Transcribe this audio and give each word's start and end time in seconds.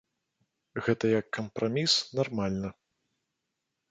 Гэта 0.85 1.05
як 1.19 1.27
кампраміс 1.37 1.93
нармальна. 2.19 2.69